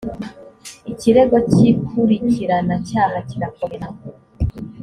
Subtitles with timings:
[0.91, 3.87] ikirego cy ‘ikurikiranacyaha kirakomera